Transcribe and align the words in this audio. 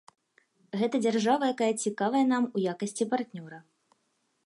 Гэта 0.81 1.01
дзяржава, 1.03 1.43
якая 1.53 1.69
цікавая 1.83 2.25
нам 2.33 2.43
у 2.57 2.67
якасці 2.75 3.11
партнёра. 3.13 3.65